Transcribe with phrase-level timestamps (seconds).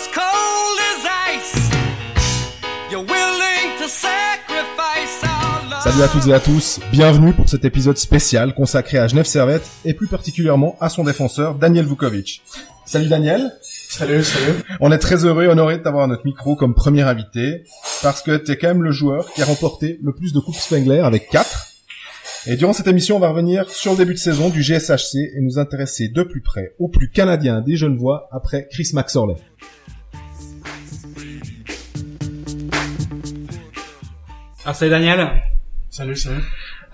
[0.00, 1.04] as cold as
[1.36, 1.70] ice.
[2.90, 5.82] You're willing to sacrifice our love.
[5.84, 9.68] Salut à toutes et à tous, bienvenue pour cet épisode spécial consacré à Genève Servette
[9.84, 12.42] et plus particulièrement à son défenseur Daniel Vukovic.
[12.86, 14.54] Salut Daniel, Salut, salut.
[14.80, 17.64] on est très heureux et honoré de t'avoir à notre micro comme premier invité
[18.02, 21.00] parce que t'es quand même le joueur qui a remporté le plus de coupes Spengler
[21.00, 21.66] avec 4.
[22.46, 25.40] Et durant cette émission, on va revenir sur le début de saison du GSHC et
[25.42, 29.36] nous intéresser de plus près au plus canadien des jeunes voix après Chris Maxorley.
[34.72, 35.30] Salut Daniel.
[35.88, 36.42] Salut, salut.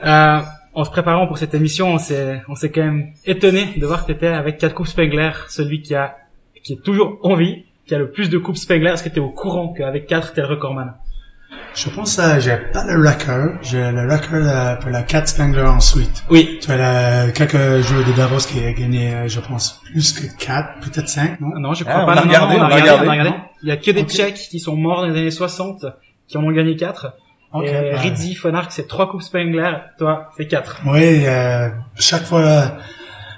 [0.05, 0.41] Euh,
[0.75, 4.07] en se préparant pour cette émission, on s'est, on s'est quand même étonné de voir
[4.07, 6.16] que t'étais avec 4 coupes Spengler, celui qui a,
[6.62, 8.91] qui est toujours en vie, qui a le plus de coupes Spengler.
[8.91, 10.95] Est-ce que t'es au courant qu'avec 4, t'es le recordman?
[11.75, 13.59] Je pense que j'ai pas le record.
[13.62, 16.24] J'ai le record euh, pour la 4 Spengler en suite.
[16.30, 16.59] Oui.
[16.63, 20.80] Tu as euh, quelques joueurs de Davos qui a gagné, je pense, plus que 4,
[20.80, 21.61] peut-être 5, ah non?
[21.61, 22.15] Non, je crois pas.
[22.15, 23.11] On a regardé,
[23.63, 24.05] Il y a que des.
[24.05, 25.85] Tchèques qui sont morts dans les années 60,
[26.27, 27.13] qui en ont gagné 4.
[27.59, 28.35] Okay, euh, ben.
[28.35, 29.73] Fonark, c'est trois coupes Spengler.
[29.99, 30.80] Toi, c'est quatre.
[30.87, 32.76] Oui, euh, chaque fois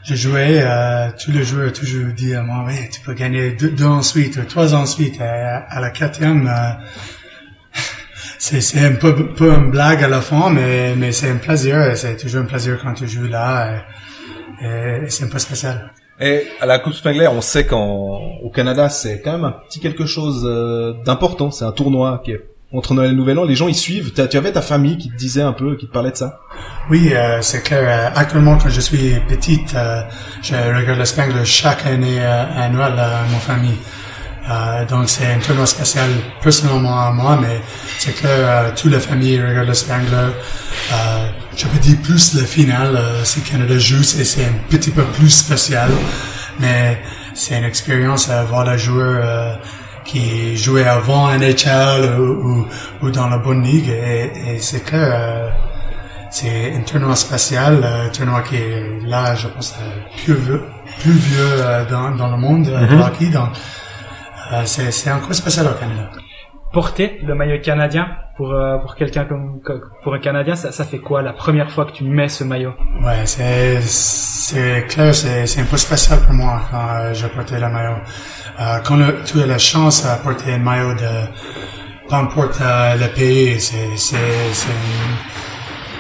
[0.08, 3.70] je jouais, euh, tous les joueurs toujours dit à moi, oui, tu peux gagner deux,
[3.70, 5.20] deux ensuite, trois ensuite.
[5.20, 6.72] Euh, à, la quatrième, euh,
[8.38, 11.94] c'est, c'est un peu, peu une blague à la fin, mais, mais c'est un plaisir.
[11.97, 13.82] C'est toujours un plaisir quand tu joues là.
[14.62, 15.92] Et, et c'est un peu spécial.
[16.20, 20.06] Et à la Coupe Spengler, on sait qu'au Canada, c'est quand même un petit quelque
[20.06, 21.50] chose euh, d'important.
[21.50, 23.44] C'est un tournoi qui est entre Noël et Nouvel An.
[23.44, 24.12] Les gens y suivent.
[24.12, 26.41] Tu avais ta famille qui te disait un peu, qui te parlait de ça?
[26.91, 27.83] Oui, euh, c'est clair.
[27.84, 30.02] Euh, actuellement, quand je suis petite, euh,
[30.42, 33.78] je regarde le Spengler chaque année euh, à Noël à ma famille.
[34.50, 36.08] Euh, donc, c'est un tournoi spécial
[36.42, 37.60] personnellement à moi, mais
[37.98, 40.30] c'est clair, euh, toute la famille regarde le Spengler.
[40.92, 45.05] Euh, je peux dire plus le final, euh, si Canada joue, c'est, un petit peu
[45.05, 45.91] plus spécial,
[46.60, 46.98] mais
[47.34, 49.55] c'est une expérience à voir le joueur euh,
[50.09, 52.67] qui jouait avant NHL ou, ou,
[53.03, 55.09] ou dans la bonne ligue, et, et c'est clair.
[55.12, 55.50] euh,
[56.31, 59.84] c'est un tournoi spatial, un tournoi qui est là, je pense, euh,
[60.25, 60.62] plus vieux,
[61.00, 63.27] plus vieux euh, dans, dans le monde euh, de hockey.
[63.38, 63.50] Donc,
[64.53, 66.11] euh, c'est, c'est encore spécial au Canada.
[66.73, 69.61] Porter le maillot canadien pour euh, pour quelqu'un comme
[70.03, 72.75] pour un Canadien, ça, ça fait quoi la première fois que tu mets ce maillot?
[73.03, 77.59] Ouais, c'est, c'est clair, c'est, c'est un peu spécial pour moi quand euh, je portais
[77.59, 77.97] le maillot.
[78.61, 81.27] Euh, quand tu as la chance à porter un maillot de
[82.09, 84.17] peu importe euh, le pays, c'est, c'est,
[84.53, 84.69] c'est,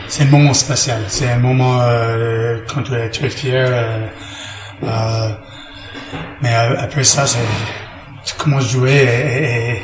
[0.06, 1.00] c'est un moment spécial.
[1.08, 3.66] C'est un moment euh, quand tu es très fier.
[3.72, 4.06] euh,
[4.84, 5.28] euh,
[6.42, 7.38] mais après ça, c'est,
[8.24, 9.82] tu commences à jouer et- et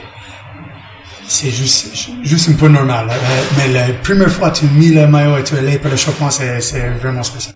[1.27, 3.09] c'est juste, juste un peu normal.
[3.11, 5.91] Euh, mais la première fois que tu mis le maillot et tu es allé pour
[5.91, 7.55] le chauffement, c'est, c'est vraiment spécial.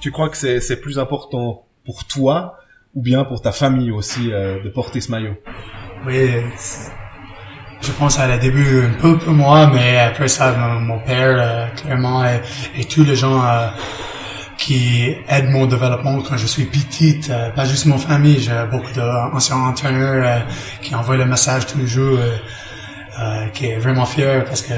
[0.00, 2.58] Tu crois que c'est c'est plus important pour toi
[2.94, 5.34] ou bien pour ta famille aussi euh, de porter ce maillot?
[6.06, 6.30] Oui,
[7.80, 11.36] je pense à la début un peu pour moi, mais après ça, mon, mon père,
[11.38, 12.40] euh, clairement, et,
[12.78, 13.68] et tous les gens euh,
[14.66, 18.92] qui aident mon développement quand je suis petite, euh, pas juste mon famille, j'ai beaucoup
[18.92, 20.40] d'anciens entraîneurs euh,
[20.82, 24.74] qui envoient le message tous les jours, euh, qui est vraiment fier parce que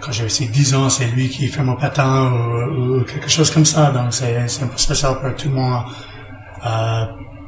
[0.00, 3.64] quand j'ai aussi 10 ans, c'est lui qui fait mon patin ou, quelque chose comme
[3.64, 5.82] ça, donc c'est un peu spécial pour tout le monde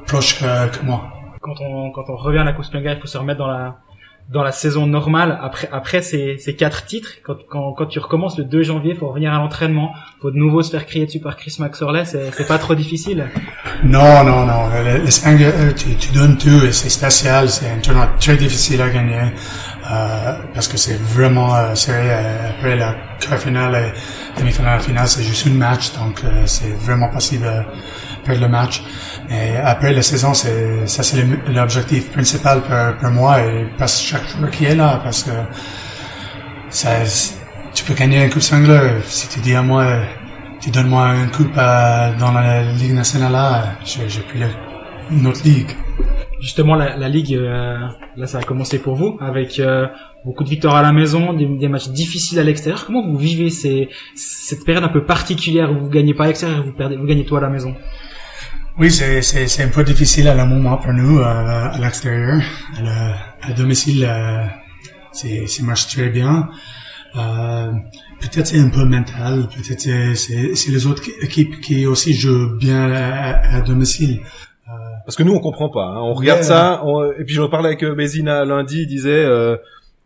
[0.08, 1.08] proche que, que moi.
[1.41, 3.76] quand on quand on revient à la Spengler, il faut se remettre dans la
[4.28, 8.37] dans la saison normale après après ces ces quatre titres quand quand quand tu recommences
[8.38, 11.37] le 2 janvier, faut revenir à l'entraînement, faut de nouveau se faire crier dessus par
[11.37, 13.28] Chris Maxorley, c'est pas trop difficile.
[13.84, 14.69] Non, non, non.
[14.84, 17.48] Le, le Spengler, euh, tu, tu donnes tout et c'est spécial.
[17.48, 19.20] C'est un tournoi très difficile à gagner
[19.91, 22.10] euh, parce que c'est vraiment euh, serré.
[22.10, 26.72] euh, après la quart finale et demi-finale finale, c'est juste un match, donc euh, c'est
[26.72, 28.82] vraiment possible de perdre le match.
[29.28, 34.26] Mais après la saison, c'est ça c'est l'objectif principal pour, pour moi et que chaque
[34.28, 35.31] joueur qui est là, parce que
[36.69, 36.91] ça,
[37.75, 39.00] tu peux gagner un coupe Spengler.
[39.04, 39.84] Si tu dis à moi,
[40.60, 44.47] tu donnes moi une coupe euh, dans la Ligue nationale là, j'ai pris le-
[45.16, 45.71] une autre ligue.
[46.41, 47.78] Justement la, la ligue euh,
[48.16, 49.86] là ça a commencé pour vous avec euh,
[50.24, 52.84] beaucoup de victoires à la maison, des, matchs difficiles à l'extérieur.
[52.84, 56.72] Comment vous vivez cette période un peu particulière où vous gagnez pas à l'extérieur, vous
[56.72, 57.74] vous gagnez tout à la maison?
[58.78, 62.41] Oui, c'est c'est c'est un peu difficile à le moment pour nous euh, à l'extérieur.
[62.84, 63.15] À,
[63.49, 64.45] à domicile, euh,
[65.13, 66.49] c'est c'est marche très bien.
[67.17, 67.73] Euh,
[68.21, 69.81] peut-être c'est un peu mental, peut-être
[70.15, 74.21] c'est les autres équipes qui aussi jouent bien à, à domicile.
[75.07, 75.84] Parce que nous, on comprend pas.
[75.84, 76.01] hein.
[76.01, 79.57] On regarde ça, on- et puis je parlais avec euh, Bézina lundi, il disait, euh,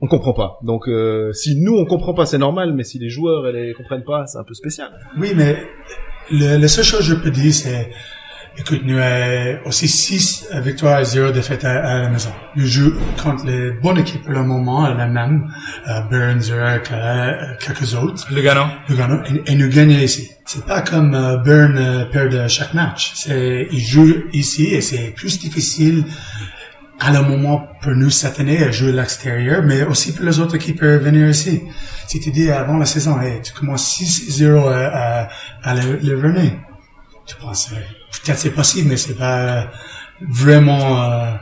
[0.02, 0.58] on comprend pas.
[0.62, 3.72] Donc, euh, si nous, on comprend pas, c'est normal, mais si les joueurs, ils les
[3.72, 4.90] comprennent pas, c'est un peu spécial.
[5.18, 5.56] Oui, mais
[6.30, 7.90] le, la seule chose que je peux dire, c'est
[8.60, 12.30] Écoute, nous avons aussi 6 victoires et 0 défaites à, à, la maison.
[12.56, 12.92] Nous jouons
[13.22, 15.50] contre les bonnes équipes pour le moment, la même,
[15.88, 18.26] euh, Burn, Zurich, euh, quelques autres.
[18.30, 18.66] Lugano.
[18.86, 20.30] Lugano, et, et nous gagnons ici.
[20.44, 23.12] C'est pas comme euh, Burn euh, perd chaque match.
[23.14, 26.04] C'est, ils jouent ici et c'est plus difficile
[27.00, 30.38] à le moment pour nous cette année à jouer à l'extérieur, mais aussi pour les
[30.38, 31.62] autres équipes à venir ici.
[32.06, 35.28] Si tu dis avant la saison, hey, tu commences 6-0 à, à,
[35.62, 36.52] à le, le venir,
[37.26, 37.72] tu penses,
[38.12, 39.70] peut-être c'est possible, mais c'est pas
[40.20, 41.34] vraiment euh,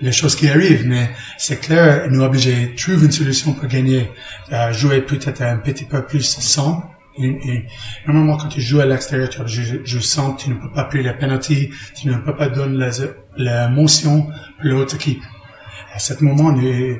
[0.00, 0.86] les choses qui arrivent.
[0.86, 4.10] Mais c'est clair, nous obligés de trouver une solution pour gagner,
[4.52, 6.90] euh, jouer peut-être un petit peu plus sans.
[7.18, 7.64] Et,
[8.06, 11.02] normalement, quand tu joues à l'extérieur, tu joues, joues sans, tu ne peux pas payer
[11.02, 12.90] la penalty, tu ne peux pas donner la,
[13.38, 14.32] la motion pour
[14.64, 15.22] l'autre équipe.
[15.94, 16.98] À ce moment, nous,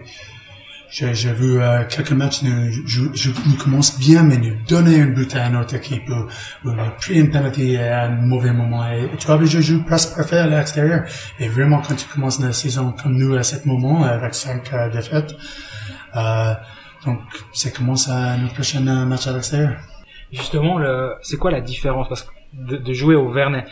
[0.91, 5.07] j'ai vu euh, quelques matchs, nous, je, je, nous commence bien, mais nous donner un
[5.07, 8.87] but à notre équipe, ou, ou nous pris une penalty à un mauvais moment.
[8.89, 11.05] Et, tu vois, je joue presque parfait à l'extérieur.
[11.41, 14.89] Et vraiment, quand tu commences la saison comme nous à ce moment, avec cinq euh,
[14.91, 15.35] défaites,
[16.15, 16.55] euh,
[17.05, 17.21] donc
[17.53, 19.77] ça commence à notre prochain euh, match à l'extérieur.
[20.33, 20.81] Justement,
[21.23, 22.09] c'est quoi la différence?
[22.09, 23.65] Parce que de, de jouer au Vernet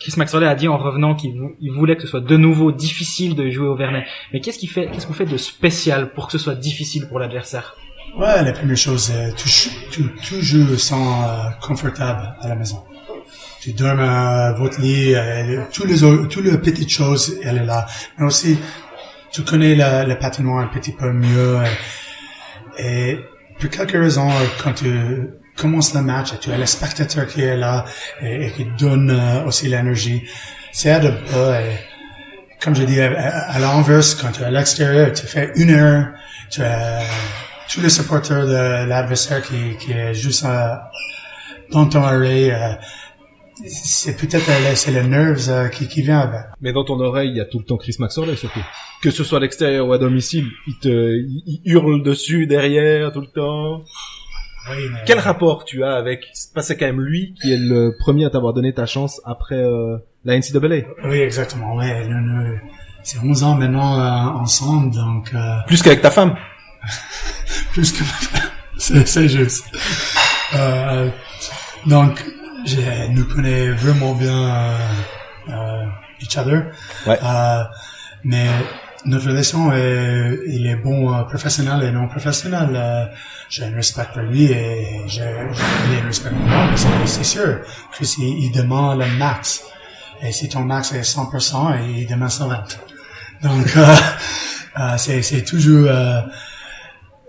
[0.00, 1.34] Chris Maxwell a dit en revenant qu'il
[1.72, 4.04] voulait que ce soit de nouveau difficile de jouer au Vernet.
[4.32, 7.18] Mais qu'est-ce qu'il fait, qu'est-ce qu'on fait de spécial pour que ce soit difficile pour
[7.18, 7.74] l'adversaire?
[8.16, 9.48] Ouais, la première chose, euh, tu,
[9.90, 12.82] tu, tu joues sans euh, confortable à la maison.
[13.60, 15.98] Tu dors à votre lit, euh, tous les
[16.28, 17.86] toutes les petites choses, elle est là.
[18.18, 18.56] Mais aussi,
[19.32, 21.58] tu connais la, la patinoire un petit peu mieux.
[21.58, 21.64] euh,
[22.78, 23.18] et
[23.58, 24.30] pour quelques raisons,
[24.62, 24.86] quand tu
[25.58, 27.84] commences le match, tu as le spectateur qui est là
[28.22, 30.22] et, et qui donne euh, aussi l'énergie.
[30.72, 31.60] C'est aide pas.
[31.60, 31.76] Et,
[32.60, 33.08] comme je dis, à,
[33.54, 36.06] à l'inverse, quand tu es à l'extérieur, tu fais une heure,
[36.50, 37.02] tu as
[37.70, 40.74] tous les supporters de l'adversaire qui, qui est juste euh,
[41.70, 42.50] dans ton oreille.
[42.50, 42.74] Euh,
[43.66, 46.42] c'est peut-être c'est le nerves qui, qui vient avec.
[46.60, 48.62] Mais dans ton oreille, il y a tout le temps Chris Maxwell surtout.
[49.02, 53.20] Que ce soit à l'extérieur ou à domicile, il te il hurle dessus, derrière, tout
[53.20, 53.84] le temps.
[54.70, 56.20] Oui, mais- Quel rapport tu as avec
[56.54, 59.20] Parce que c'est quand même lui qui est le premier à t'avoir donné ta chance
[59.24, 60.86] après euh, la NCAA.
[61.04, 61.74] Oui, exactement.
[61.76, 62.58] Ouais, nous, nous,
[63.02, 66.36] c'est 11 ans maintenant euh, ensemble, donc euh, Plus qu'avec ta femme.
[67.72, 68.02] plus que
[68.78, 69.64] c'est c'est juste.
[70.54, 71.08] Euh,
[71.86, 72.24] donc,
[72.64, 74.76] je nous connais vraiment bien euh,
[75.50, 75.84] euh,
[76.20, 76.66] each other.
[77.06, 77.18] Ouais.
[77.22, 77.62] Euh,
[78.24, 78.46] mais
[79.04, 82.70] notre relation est, il est bon euh, professionnel et non professionnel.
[82.74, 83.06] Euh,
[83.48, 86.70] j'ai un respect pour lui et j'ai un respect pour moi.
[87.06, 87.60] C'est sûr.
[87.92, 89.62] Chris, il, il demande le max.
[90.22, 92.64] Et si ton max est 100%, il demande 120.
[93.42, 93.94] Donc, euh,
[94.78, 96.20] euh, c'est toujours euh,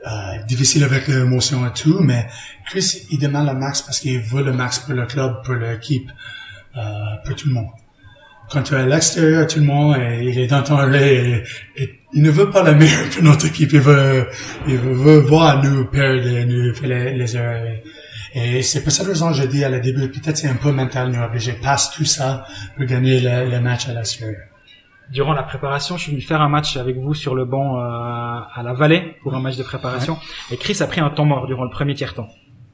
[0.08, 2.28] euh, difficile avec l'émotion et tout, mais
[2.68, 6.10] Chris, il demande le max parce qu'il veut le max pour le club, pour l'équipe,
[7.26, 7.68] pour tout le monde.
[8.52, 11.44] Quand tu es à l'extérieur, tout le monde, il est dans ton oreille,
[11.78, 14.28] et, et il ne veut pas le meilleur pour notre équipe, il veut,
[14.68, 17.64] il veut, veut voir nous perdre, et nous faire les, les erreurs.
[18.34, 20.72] Et c'est pour cette raison que je dis à la début, peut-être c'est un peu
[20.72, 24.42] mental, nous obligé passe tout ça pour gagner le, le match à l'extérieur.
[25.12, 27.82] Durant la préparation, je suis venu faire un match avec vous sur le banc euh,
[27.82, 30.18] à la Vallée pour un match de préparation.
[30.52, 32.30] Et Chris a pris un temps mort durant le premier tiers-temps.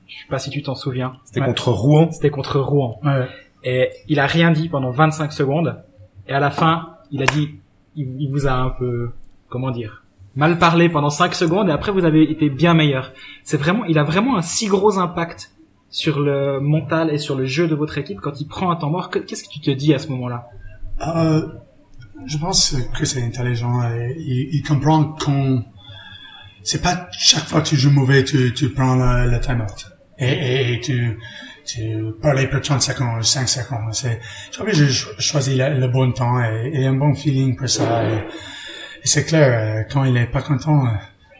[0.07, 1.13] Je sais pas si tu t'en souviens.
[1.23, 1.45] C'était Ouais.
[1.47, 2.11] contre Rouen.
[2.11, 2.99] C'était contre Rouen.
[3.03, 3.25] Ouais.
[3.65, 5.83] Et il a rien dit pendant 25 secondes.
[6.27, 7.55] Et à la fin, il a dit,
[7.95, 9.09] il, vous a un peu,
[9.49, 10.03] comment dire,
[10.35, 11.67] mal parlé pendant 5 secondes.
[11.67, 13.11] Et après, vous avez été bien meilleur.
[13.43, 15.51] C'est vraiment, il a vraiment un si gros impact
[15.89, 18.91] sur le mental et sur le jeu de votre équipe quand il prend un temps
[18.91, 19.09] mort.
[19.09, 20.47] Que- Qu'est-ce que tu te dis à ce moment-là?
[21.07, 21.47] Euh,
[22.27, 23.81] je pense que c'est intelligent.
[24.17, 25.63] il, comprend qu'on
[26.63, 29.91] c'est pas chaque fois que tu joues mauvais, tu, prends le, le time-out.
[30.17, 31.17] Et, et, et tu,
[31.65, 33.93] tu parles pour 30 secondes, 5 secondes.
[33.93, 34.19] C'est,
[34.51, 37.69] tu vois, j'ai cho- choisi le, le bon temps et, et un bon feeling pour
[37.69, 38.03] ça.
[38.05, 40.89] Et, et c'est clair, euh, quand il est pas content, euh,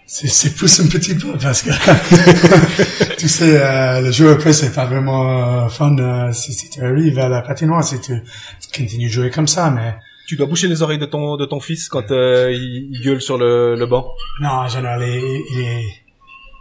[0.08, 1.70] c'est, c'est plus un petit peu parce que,
[3.17, 7.17] tu sais, euh, le jeu après, c'est pas vraiment fun euh, si, si tu arrives
[7.20, 8.13] à la patinoire, si tu,
[8.62, 9.96] tu continues de jouer comme ça, mais
[10.27, 13.22] Tu dois boucher les oreilles de ton de ton fils quand euh, il, il gueule
[13.22, 14.05] sur le, le banc?
[14.41, 15.84] non, en général, il, il est,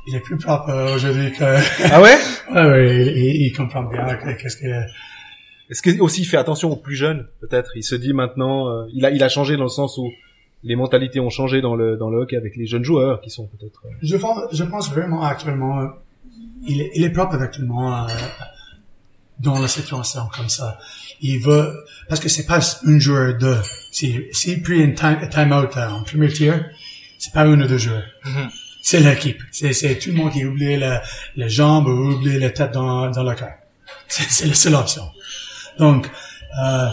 [0.06, 1.44] il est plus propre euh, aujourd'hui que,
[1.92, 2.16] Ah ouais?
[2.52, 4.66] Ouais, ouais, il, il- il comprend bien que- qu'est-ce que,
[5.70, 7.70] Est-ce que aussi il fait attention aux plus jeunes peut-être?
[7.76, 10.11] Il se dit maintenant, euh, il a il a changé dans le sens où
[10.62, 13.46] les mentalités ont changé dans le dans le hockey avec les jeunes joueurs qui sont
[13.46, 13.82] peut-être.
[13.87, 15.87] euh, je pense, je pense vraiment actuellement, euh,
[16.66, 18.12] il est, il est propre avec tout le monde, euh,
[19.40, 20.78] dans la situation comme ça.
[21.20, 21.73] Il veut,
[22.08, 23.56] parce que c'est pas un joueur de,
[23.90, 26.64] si, s'il pris une time, time out en premier tir,
[27.18, 28.04] c'est pas un ou deux joueurs.
[28.88, 29.41] C'est l'équipe.
[29.50, 30.99] C'est, tout le monde qui oublie le,
[31.37, 33.55] les jambes ou oublie la tête dans, dans le cœur.
[34.09, 35.07] C'est, la seule option.
[35.79, 36.09] Donc,
[36.64, 36.88] Euh,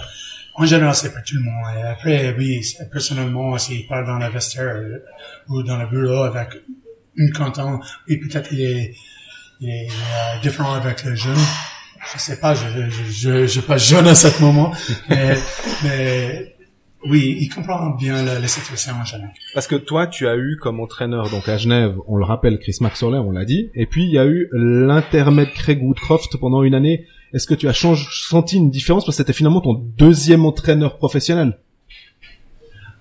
[0.56, 1.66] en général, c'est pas tout le monde.
[1.78, 2.50] Et après, oui,
[2.92, 4.76] personnellement, s'il parle dans le vestiaire
[5.50, 6.50] ou dans le bureau avec
[7.16, 8.96] une canton, oui, peut-être il est,
[9.60, 11.44] il est euh, différent avec le jeune.
[12.12, 14.74] Je sais pas, je, je, je, je suis pas jeune à ce moment,
[15.10, 15.38] mais,
[15.84, 16.56] mais
[17.06, 19.34] oui, il comprend bien la, la situation en général.
[19.54, 22.78] Parce que toi, tu as eu comme entraîneur, donc à Genève, on le rappelle, Chris
[22.82, 26.76] Maxorler, on l'a dit, et puis il y a eu l'intermède Craig Woodcroft pendant une
[26.76, 27.06] année.
[27.34, 29.06] Est-ce que tu as changé, senti une différence?
[29.06, 31.58] Parce que c'était finalement ton deuxième entraîneur professionnel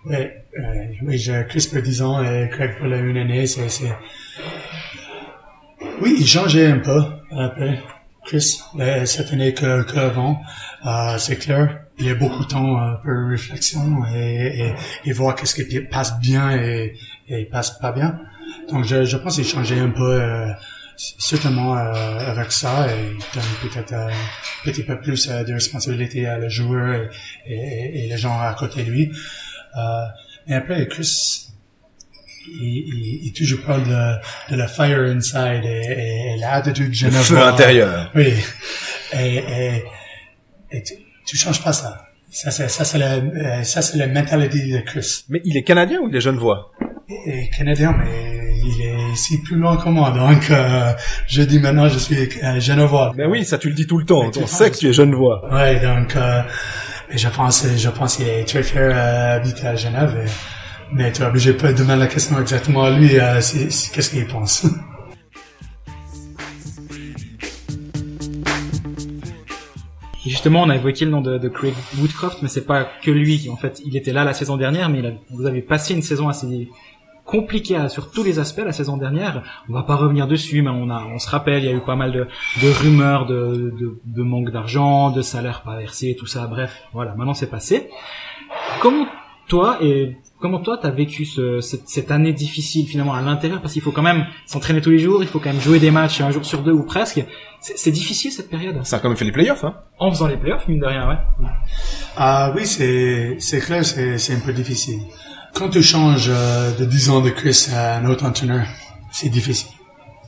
[0.06, 0.62] Oui, euh,
[1.02, 3.68] oui, j'ai Chris pour 10 ans et Craig pour une année, c'est...
[6.00, 7.00] Oui, il changeait un peu
[7.32, 7.80] après.
[8.24, 10.40] Chris, euh, cette année qu'avant,
[10.86, 11.80] euh, c'est clair.
[11.98, 14.74] Il y a beaucoup de temps euh, pour réflexion et,
[15.04, 16.96] et, et voir qu'est-ce qui passe bien et,
[17.28, 18.18] et passe pas bien.
[18.70, 20.50] Donc, je, je pense qu'il changeait un peu, euh,
[21.18, 26.26] certainement euh, avec ça et donne peut-être euh, un petit peu plus euh, de responsabilité
[26.26, 27.08] à le joueur
[27.46, 29.12] et, et, les gens à côté de lui.
[29.76, 29.80] Euh,
[30.46, 31.48] mais après, Chris,
[32.60, 37.26] il, il, il toujours parle de, de la fire inside et, et, et l'attitude genevoise.
[38.14, 38.32] Oui.
[39.12, 39.84] Et, et,
[40.72, 40.94] et tu,
[41.26, 42.02] tu changes pas ça.
[42.30, 45.24] Ça, c'est, ça, c'est la, euh, ça, c'est la mentalité de Chris.
[45.28, 46.70] Mais il est canadien ou il est genevois?
[47.26, 50.12] Et canadien, mais il est ici plus loin que moi.
[50.12, 50.92] Donc, euh,
[51.26, 53.12] je dis maintenant, je suis euh, genevois.
[53.16, 54.30] Ben oui, ça tu le dis tout le temps.
[54.40, 55.42] On sait que tu es genevois.
[55.52, 56.42] Ouais, donc, euh,
[57.12, 60.16] je pense, je pense qu'il est très fier à habiter à Genève.
[60.24, 60.28] et-
[60.92, 64.66] mais tu es obligé de demander la question exactement à lui, euh, qu'est-ce qu'il pense.
[70.26, 73.48] Justement, on a évoqué le nom de, Craig Woodcroft, mais c'est pas que lui.
[73.50, 76.68] En fait, il était là la saison dernière, mais vous avez passé une saison assez
[77.24, 79.42] compliquée sur tous les aspects la saison dernière.
[79.68, 82.12] On va pas revenir dessus, mais on se rappelle, il y a eu pas mal
[82.12, 82.26] de,
[82.82, 86.46] rumeurs de, de manque d'argent, de salaire pas versé, tout ça.
[86.46, 87.88] Bref, voilà, maintenant c'est passé.
[88.80, 89.06] Comment
[89.54, 93.60] toi et comment toi t'as vécu ce, cette, cette année difficile finalement à l'intérieur?
[93.60, 95.90] Parce qu'il faut quand même s'entraîner tous les jours, il faut quand même jouer des
[95.90, 97.20] matchs un jour sur deux ou presque.
[97.60, 98.76] C'est c'est difficile cette période?
[98.84, 101.04] Ça a quand même fait les playoffs, hein En faisant les playoffs, mine de rien,
[101.08, 101.18] ouais.
[102.16, 105.00] Ah oui, c'est c'est clair, c'est c'est un peu difficile.
[105.54, 108.66] Quand tu changes euh, de 10 ans de Chris à un autre entraîneur,
[109.10, 109.70] c'est difficile.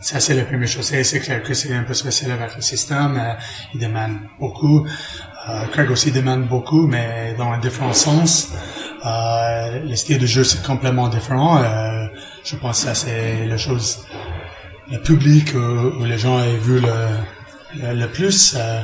[0.00, 0.84] Ça, c'est la première chose.
[0.84, 3.16] C'est c'est clair que c'est un peu spécial avec le système.
[3.16, 3.34] euh,
[3.72, 4.84] il demande beaucoup.
[5.48, 8.52] Euh, Craig aussi demande beaucoup, mais dans un différent sens.
[9.04, 11.62] Euh, le style de jeu, c'est complètement différent.
[11.62, 12.06] Euh,
[12.44, 14.06] je pense que c'est la chose,
[14.90, 18.54] le public où, les gens ont vu le, le, plus.
[18.56, 18.82] Euh,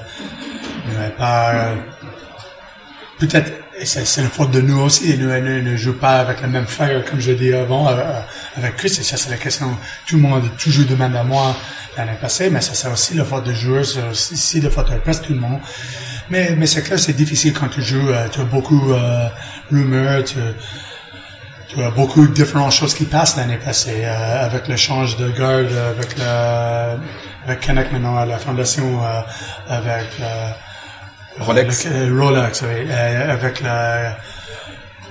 [1.16, 1.74] pas,
[3.18, 3.52] peut-être
[3.84, 5.16] c'est la faute de nous aussi.
[5.16, 8.20] Nous, nous ne joue pas avec le même fire comme je dis avant euh,
[8.56, 8.88] avec Chris.
[8.98, 9.76] Et ça, c'est la question.
[10.06, 11.54] Tout le monde toujours demandé à moi
[11.96, 14.96] l'année passée, mais ça, c'est aussi la faute des joueurs, c'est aussi la faute de
[14.98, 15.60] presque tout le monde.
[16.30, 18.10] Mais, mais c'est clair, c'est difficile quand tu joues.
[18.10, 19.28] euh, tu as beaucoup euh,
[19.70, 20.36] rumeurs, tu,
[21.68, 25.30] tu as beaucoup de différentes choses qui passent l'année passée euh, avec le change de
[25.30, 26.98] garde, avec le
[27.46, 29.20] avec Connect maintenant à la fondation, euh,
[29.70, 30.50] avec euh,
[31.40, 31.86] Rolex.
[31.86, 34.18] avec, Rolex, oui, euh, avec la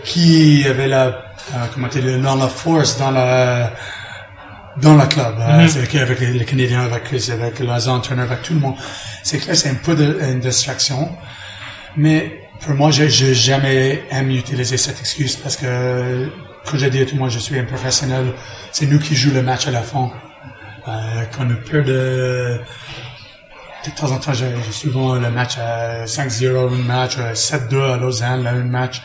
[0.04, 3.72] qui avait la euh, comment dire non la force dans la
[4.82, 8.32] dans le club, euh, c'est que avec les, les Canadiens, avec Chris, avec les entraîneurs,
[8.32, 8.76] avec tout le monde.
[9.24, 11.10] C'est clair, c'est un peu de, une distraction,
[11.96, 16.30] mais pour moi, j'ai j'ai jamais aimé utiliser cette excuse parce que,
[16.66, 18.34] comme j'ai dit à tout le monde, je suis un professionnel.
[18.72, 20.12] C'est nous qui jouons le match à la fin.
[20.88, 22.60] Euh, quand a peur de
[23.86, 27.98] de temps en temps, j'ai souvent le match à 5-0, une match, euh, 7-2 à
[27.98, 29.02] Lausanne, là, une match.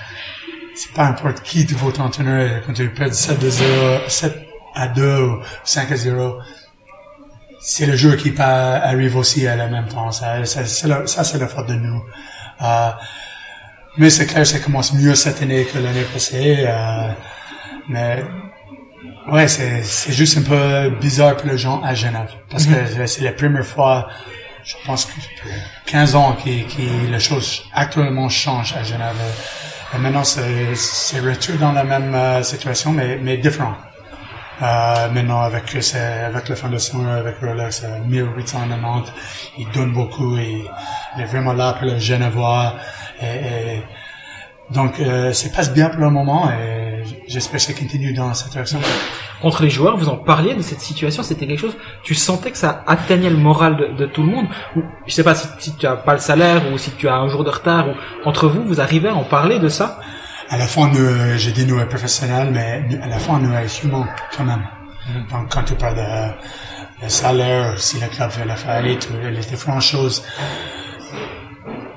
[0.75, 4.42] C'est pas n'importe qui de votre entraîneur, quand tu perds 7-0, 7
[4.75, 6.39] à 2 ou 5 à 0.
[7.61, 10.11] C'est le joueur qui arrive aussi à la même temps.
[10.11, 12.03] Ça, ça, c'est la- ça, c'est la faute de nous.
[12.61, 12.91] Euh,
[13.99, 16.65] mais c'est clair, ça commence mieux cette année que l'année passée.
[16.67, 17.11] Euh,
[17.89, 18.25] mais
[19.31, 22.31] ouais, c'est, c'est juste un peu bizarre pour les gens à Genève.
[22.51, 24.09] Parce que c'est la première fois,
[24.65, 25.13] je pense que
[25.87, 26.65] 15 ans qui
[27.11, 29.17] les choses actuellement changent à Genève.
[29.95, 33.75] Et maintenant, c'est, c'est retour dans la même euh, situation, mais, mais différent.
[34.63, 39.13] Euh, maintenant, avec, avec la fondation, avec Rolex, euh, 1890,
[39.59, 40.65] il donne beaucoup et
[41.17, 42.75] il est vraiment là pour le Genevois.
[43.21, 43.83] Et, et
[44.71, 48.53] donc, euh, ça passe bien pour le moment et j'espère que ça continue dans cette
[48.53, 48.79] direction.
[49.41, 52.57] Contre les joueurs, vous en parliez de cette situation, c'était quelque chose, tu sentais que
[52.57, 55.87] ça atteignait le moral de, tout le monde ou je sais pas si, si tu
[55.87, 57.93] as pas le salaire ou si tu as un jour de retard ou
[58.25, 59.99] entre vous, vous arrivez à en parler de ça?
[60.53, 63.83] À la fin, nous, j'ai dit nous est professionnel, mais à la fin, nous est
[63.85, 64.07] humain
[64.37, 64.63] quand même.
[65.31, 69.41] Donc, quand tu parles de, de salaire, si le club fait la faillite, ou les
[69.41, 70.23] différentes choses,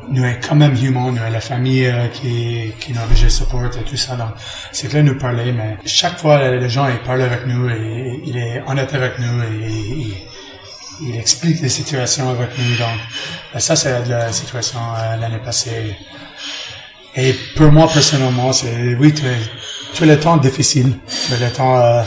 [0.08, 3.66] nous est quand même humain, nous est la famille euh, qui, qui nous oblige support
[3.66, 4.16] et tout ça.
[4.16, 4.30] Donc,
[4.72, 8.38] c'est clair nous parler, mais chaque fois, les gens, ils parlent avec nous et il
[8.38, 10.16] est honnête avec nous et il,
[11.10, 12.78] il explique les situations avec nous.
[12.78, 13.00] Donc,
[13.54, 15.98] euh, ça, c'est la situation euh, l'année passée.
[17.18, 20.98] Et pour moi, personnellement, c'est, oui, tout le temps difficile.
[21.28, 22.04] Tout le temps, euh,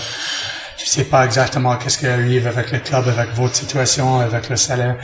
[0.77, 4.57] tu sais pas exactement qu'est-ce qui arrive avec le club, avec votre situation, avec le
[4.57, 4.97] salaire.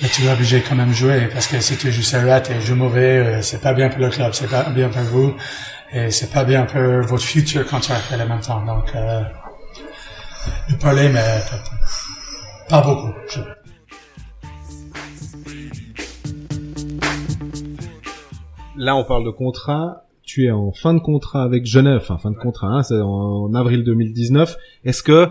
[0.00, 2.76] Mais tu es obligé quand même jouer parce que si tu joues serrette et joues
[2.76, 5.36] mauvais, euh, c'est pas bien pour le club, c'est pas bien pour vous
[5.92, 8.64] et c'est pas bien pour votre futur contrat à même temps.
[8.64, 9.22] Donc, euh,
[10.68, 11.42] nous parler, mais
[12.68, 13.12] pas beaucoup.
[18.80, 20.04] Là, on parle de contrat.
[20.22, 23.52] Tu es en fin de contrat avec Genève, enfin fin de contrat, hein, c'est en
[23.54, 24.56] avril 2019.
[24.84, 25.28] Est-ce que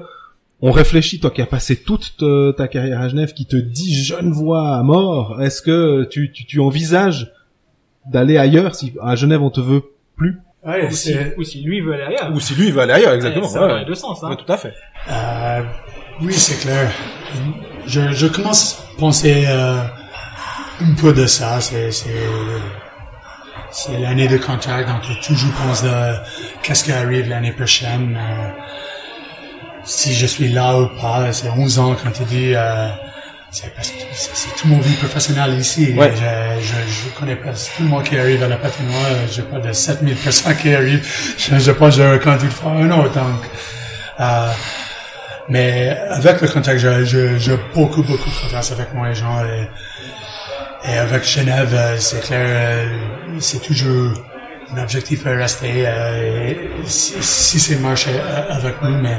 [0.62, 3.94] on réfléchit, toi qui as passé toute te- ta carrière à Genève, qui te dit
[3.96, 7.32] Genevois à mort, est-ce que tu, tu, tu envisages
[8.06, 9.84] d'aller ailleurs si à Genève on te veut
[10.18, 12.34] plus Ouais, Ou si, ou si lui veut aller ailleurs.
[12.36, 14.36] Ou si lui il va aller ailleurs, Ouais, Ça va dans les deux sens, hein.
[14.36, 14.74] tout à fait.
[15.10, 15.62] Euh,
[16.22, 16.92] oui, c'est clair.
[17.88, 19.80] Je, je commence à penser euh,
[20.82, 21.62] un peu de ça.
[21.62, 22.10] C'est, c'est,
[23.72, 26.16] c'est l'année de contact, donc je toujours pense de
[26.64, 28.18] qu'est-ce qui arrive l'année prochaine.
[28.20, 28.50] euh,
[29.90, 31.32] si je suis là ou pas.
[31.34, 32.54] C'est 11 ans quand tu dis...
[32.56, 32.90] Euh,
[33.52, 33.74] c'est,
[34.58, 35.94] tout mon vie professionnelle ici.
[35.98, 36.14] Ouais.
[36.16, 39.08] Je, je, je connais pas tout le monde qui arrive à la patinoire.
[39.32, 41.04] J'ai pas de 7000 personnes qui arrivent.
[41.36, 43.14] Je, je pense que j'ai rencontré une fois un autre.
[43.16, 43.50] Donc,
[44.20, 44.52] euh,
[45.50, 49.44] mais avec le contact, j'ai beaucoup, beaucoup de confiance avec agent.
[49.46, 49.68] Et,
[50.84, 54.14] et avec Genève, euh, c'est clair, euh, c'est toujours
[54.76, 55.86] un objectif à rester.
[55.88, 56.54] euh,
[56.86, 59.18] si si c'est marché euh, avec nous, mais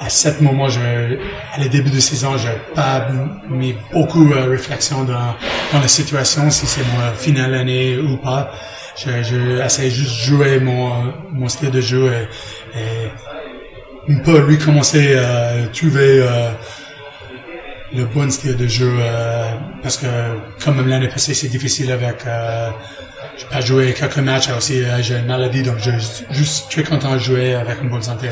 [0.00, 3.08] à ce moment, je, à le début de saison, j'ai pas
[3.48, 5.34] mis beaucoup de réflexion dans,
[5.72, 8.50] dans la situation, si c'est mon finale année ou pas.
[8.96, 12.12] Je, je juste de jouer mon, mon style de jeu
[12.74, 16.50] et, et peu recommencer à trouver euh,
[17.94, 20.06] le bon style de jeu euh, parce que
[20.64, 22.70] comme l'année passée c'est difficile avec euh,
[23.36, 26.84] j'ai pas joué quelques matchs aussi euh, j'ai une maladie donc je suis juste très
[26.84, 28.28] content de jouer avec une bonne santé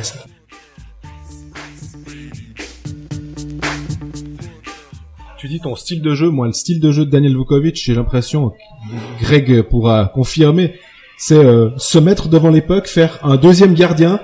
[5.39, 7.95] Tu dis ton style de jeu, moi le style de jeu de Daniel Vukovic, j'ai
[7.95, 8.53] l'impression,
[9.23, 10.75] Greg pourra confirmer,
[11.17, 14.21] c'est euh, se mettre devant l'époque, faire un deuxième gardien,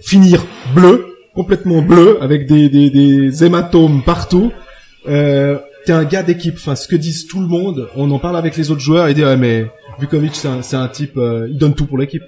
[0.00, 4.52] finir bleu, complètement bleu, avec des, des, des hématomes partout.
[5.08, 8.36] Euh, T'es un gars d'équipe, enfin ce que disent tout le monde, on en parle
[8.36, 9.66] avec les autres joueurs et dit ouais, mais
[9.98, 12.22] Vukovic c'est un, un type, euh, il donne tout pour l'équipe.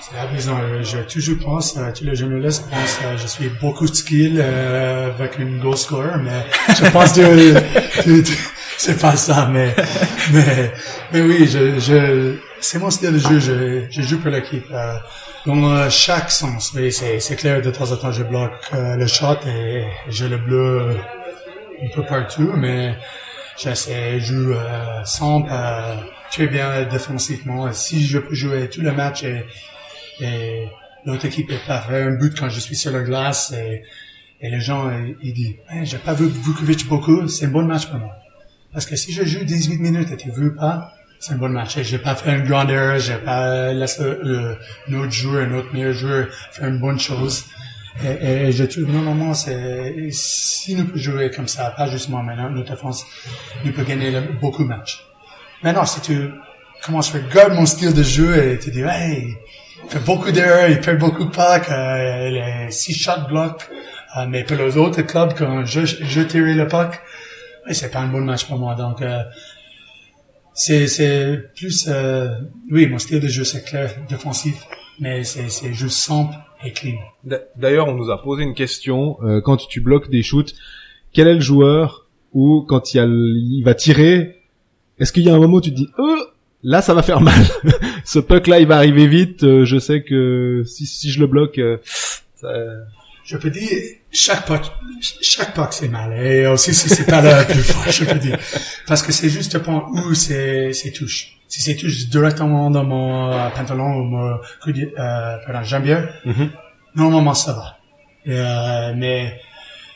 [0.00, 0.58] C'est amusant.
[0.58, 5.38] euh, Je toujours pense, tous les journalistes pensent je suis beaucoup de skill euh, avec
[5.38, 8.34] une goal scorer, mais je pense que
[8.78, 9.48] c'est pas ça.
[9.52, 9.74] Mais,
[10.32, 10.72] mais,
[11.12, 13.38] mais oui, je, je, c'est mon style de jeu.
[13.40, 14.64] Je, je joue pour l'équipe.
[14.72, 14.94] Euh,
[15.46, 17.60] dans chaque sens, oui, c'est, clair.
[17.60, 20.96] De temps en temps, je bloque euh, le shot et je le bleu
[21.82, 22.94] un peu partout, mais
[23.56, 25.02] j'essaie de jouer euh,
[25.50, 25.96] euh,
[26.30, 27.72] très bien défensivement.
[27.72, 30.68] Si je peux jouer tout le match et
[31.04, 33.82] l'autre équipe est pas fait un but quand je suis sur la glace et,
[34.40, 34.90] les gens
[35.22, 38.14] ils, disent hey, j'ai pas vu Vukovic beaucoup c'est un bon match pour moi.
[38.74, 41.78] Parce que si je joue 18 minutes et tu veux pas c'est un bon match.
[41.80, 44.54] J'ai pas fait une grande erreur j'ai pas laissé euh,
[44.90, 47.46] un autre joueur un autre meilleur joueur faire une bonne chose
[48.02, 52.50] et, et je trouve normalement c'est si nous pouvons jouer comme ça pas justement maintenant
[52.50, 53.06] notre défense
[53.64, 55.04] nous peut gagner beaucoup de matchs
[55.62, 56.30] maintenant si tu
[56.82, 59.36] commences à regarder mon style de jeu et tu dis hey
[59.84, 63.68] il fait beaucoup d'erreurs, il perd beaucoup de packs, euh, les six shot block.
[64.16, 67.00] Euh, mais pour les autres clubs, quand je, je tirais le puck,
[67.70, 68.74] c'est pas un bon match pour moi.
[68.74, 69.22] Donc, euh,
[70.54, 72.28] c'est, c'est plus, euh,
[72.70, 74.54] oui, mon style de jeu, c'est clair, défensif,
[75.00, 76.96] mais c'est, c'est juste simple et clean.
[77.24, 80.54] D- D'ailleurs, on nous a posé une question euh, quand tu bloques des shoots,
[81.12, 84.42] quel est le joueur où quand il, a il va tirer,
[84.98, 86.16] est-ce qu'il y a un moment où tu te dis oh,
[86.62, 87.40] là ça va faire mal,
[88.04, 91.26] ce puck là il va arriver vite, euh, je sais que si si je le
[91.26, 91.78] bloque, euh,
[92.34, 92.48] ça-
[93.24, 93.68] Je peux dire,
[94.10, 94.62] chaque puck,
[95.00, 96.12] chaque puck c'est mal.
[96.26, 98.38] Et aussi si c'est pas le plus fort, je peux dire.
[98.86, 101.38] Parce que c'est juste le point où c'est, c'est touche.
[101.54, 104.26] Si c'est touche directement dans mon euh, pantalon ou mon
[104.98, 106.50] euh, pardon, jambière, Mhm.
[106.96, 107.66] normalement ça va.
[108.26, 109.38] Euh, mais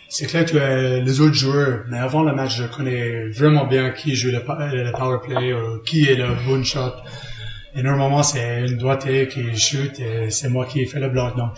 [0.08, 3.90] c'est clair que euh, les autres joueurs, mais avant le match, je connais vraiment bien
[3.90, 6.94] qui joue le, pa- le power play ou qui est le bon shot.
[7.74, 11.36] Et normalement, c'est une droitier qui shoot et c'est moi qui fais le bloc.
[11.36, 11.52] Donc,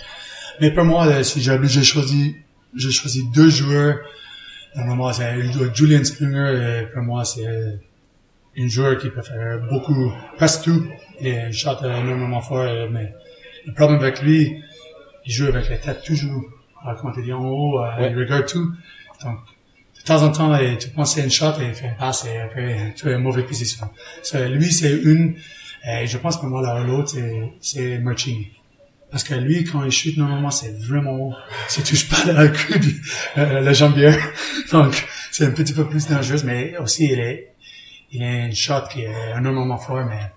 [0.63, 1.59] mais pour moi, euh, si j'ai
[1.93, 2.33] choisir,
[2.75, 3.97] j'ai choisi deux joueurs.
[4.77, 5.31] Normalement, c'est
[5.75, 7.79] Julian Springer et pour moi, c'est
[8.59, 10.85] un joueur qui peut faire beaucoup, presque tout.
[11.53, 13.13] Shot euh, énormément fort, euh, mais
[13.67, 14.63] le problème avec lui,
[15.27, 16.43] il joue avec la tête toujours,
[16.87, 18.11] euh, comment tu dis, en haut, euh, Ouais.
[18.11, 18.73] il regarde tout.
[19.23, 19.39] Donc,
[19.99, 22.25] de temps en temps, euh, tu penses c'est une shot et il fait une passe
[22.25, 23.87] et après, tu es en mauvaise position.
[24.23, 25.37] So, lui, c'est une,
[25.87, 28.49] et je pense que moi, l'autre, c'est, c'est Marchini.
[29.11, 31.35] Parce que lui, quand il chute, normalement, c'est vraiment haut.
[31.69, 32.43] Ça touche pas la
[33.39, 34.17] euh, la jambière.
[34.73, 37.53] Donc, c'est un petit peu plus dangereux, mais aussi, il est,
[38.13, 40.33] il a une shot qui est énormément fort, mais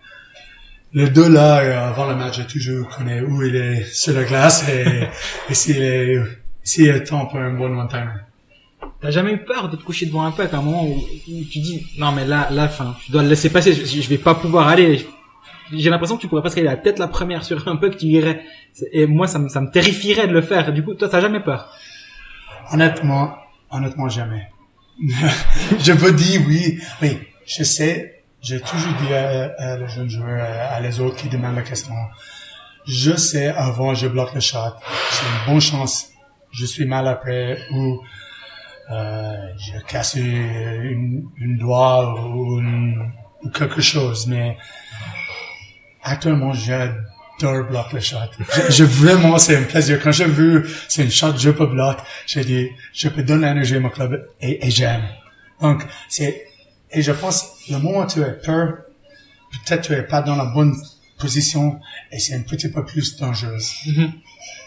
[0.94, 4.24] les deux là, euh, avant le match, j'ai toujours connais où il est sur la
[4.24, 5.08] glace et,
[5.50, 6.20] et s'il est,
[6.64, 8.22] s'il est temps pour un bon one-timer.
[9.02, 11.44] T'as jamais eu peur de te coucher devant un puck à un moment où, où
[11.52, 14.18] tu dis non mais là là fin je dois le laisser passer je, je vais
[14.18, 15.06] pas pouvoir aller.
[15.74, 18.06] J'ai l'impression que tu pourrais presque aller la tête la première sur un puck tu
[18.06, 18.44] irais
[18.94, 20.72] et moi ça me ça me terrifierait de le faire.
[20.72, 21.70] Du coup toi t'as jamais peur?
[22.72, 23.36] Honnêtement,
[23.72, 24.48] honnêtement, jamais.
[25.80, 30.79] je veux dire oui, oui, je sais, j'ai toujours dit à, les jeunes joueurs, à,
[30.79, 31.93] les autres qui demandent la question,
[32.88, 34.58] je sais avant je bloque le shot,
[35.12, 36.10] c'est une bonne chance,
[36.51, 38.01] je suis mal après ou
[38.91, 43.12] euh, j'ai cassé une, une doigt ou, une-
[43.53, 44.58] quelque chose, mais
[46.01, 48.17] actuellement j'adore bloquer le shot.
[48.39, 52.01] Je, je- vraiment c'est un plaisir quand je veux c'est une shot je peux bloquer,
[52.25, 55.03] j'ai dit je peux donner l'énergie à mon club et, et j'aime.
[55.62, 56.45] Donc c'est
[56.93, 58.77] et je pense le moment où tu as peur,
[59.51, 60.75] peut-être tu es pas dans la bonne
[61.17, 61.79] position
[62.12, 63.71] et c'est un petit peu plus dangereuse.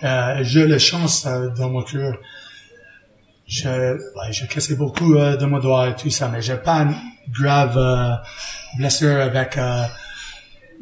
[0.02, 2.18] Euh, j'ai la chance euh, dans mon cœur.
[3.46, 6.82] Je, ouais, j'ai cassé beaucoup euh, de mon doigt et tout ça, mais j'ai pas
[6.82, 6.94] une
[7.32, 8.20] grave
[8.76, 9.58] blessure avec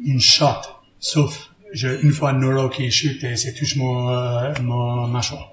[0.03, 0.61] une shot,
[0.99, 5.51] sauf j'ai une fois un neuro qui chute et c'est touche mon, mon mâchoire.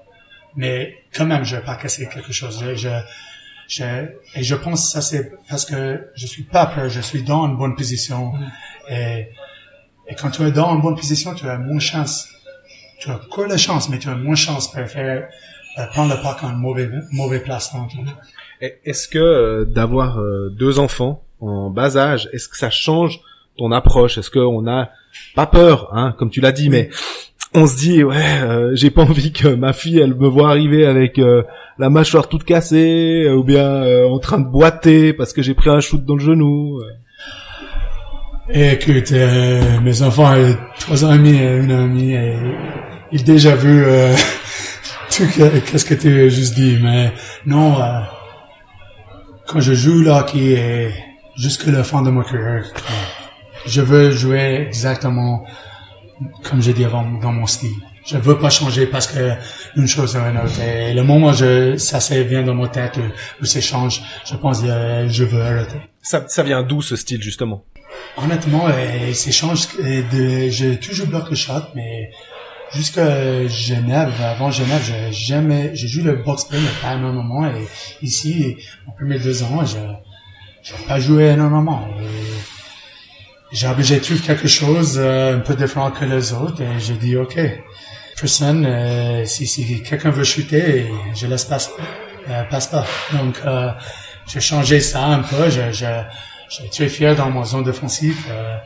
[0.55, 2.63] Mais quand même, j'ai pas cassé quelque chose.
[2.75, 2.89] Je,
[3.67, 3.83] je,
[4.35, 7.47] et je pense que ça c'est parce que je suis pas peur, je suis dans
[7.47, 8.33] une bonne position.
[8.89, 9.29] Et,
[10.07, 12.27] et quand tu es dans une bonne position, tu as moins chance.
[12.99, 15.27] Tu as encore la chance, mais tu as moins chance pour faire
[15.77, 18.05] euh, prendre le puck en mauvais mauvais place dans ton
[18.61, 23.19] Et Est-ce que euh, d'avoir euh, deux enfants en bas âge, est-ce que ça change
[23.57, 24.17] ton approche?
[24.17, 24.89] Est-ce qu'on a
[25.35, 26.89] pas peur, hein, comme tu l'as dit, mais
[27.55, 30.85] on se dit ouais, euh, j'ai pas envie que ma fille elle me voit arriver
[30.85, 31.43] avec euh,
[31.77, 35.53] la mâchoire toute cassée euh, ou bien euh, en train de boiter parce que j'ai
[35.53, 36.79] pris un shoot dans le genou.
[36.79, 36.83] euh.
[38.49, 40.33] Écoute, euh, mes enfants,
[40.79, 42.35] trois ans et une an et
[43.11, 43.83] ils déjà vu
[45.09, 47.13] tout que- qu'est-ce que tu as juste dit, mais
[47.45, 47.75] non,
[49.47, 50.55] quand je joue là, qui
[51.37, 52.65] jusque le fond de ma carrière,
[53.65, 55.45] je veux jouer exactement
[56.43, 57.71] comme j'ai dit avant dans mon style.
[58.05, 59.31] Je veux pas changer parce que
[59.77, 60.59] une chose ou une autre.
[60.61, 64.35] Et le moment où je, ça vient dans ma tête ou, ou ça change, je
[64.35, 65.77] pense que je veux arrêter.
[66.01, 67.63] Ça, ça vient d'où ce style justement?
[68.17, 72.11] Honnêtement, euh, c'est change euh, de, j'ai toujours bloqué le shot, mais
[72.73, 77.67] jusqu'à Genève, avant Genève, j'ai jamais, j'ai joué le box play, mais pas énormément, et
[78.01, 79.77] ici, mon premier deux ans, je,
[80.63, 81.87] j'ai pas joué énormément.
[81.99, 82.32] Et
[83.53, 87.15] J'ai, j'ai trouvé quelque chose euh, un peu différent que les autres, et j'ai dit,
[87.15, 87.39] OK,
[88.19, 91.71] personne, euh, si, si quelqu'un veut shooter, je laisse passe,
[92.29, 92.85] euh, passe pas.
[93.13, 93.71] Donc, euh,
[94.27, 95.85] j'ai changé ça un peu, je, je,
[96.55, 98.25] J'étais très fier dans ma zone défensive.
[98.29, 98.57] Euh,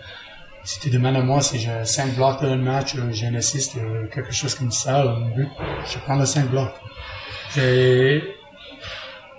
[0.63, 3.36] si tu demandes à moi si j'ai 5 blocs dans le match, ou j'ai un
[3.36, 5.47] assist, ou quelque chose comme ça, ou un but,
[5.89, 6.73] je prends le 5 blocs.
[7.56, 8.36] J'ai...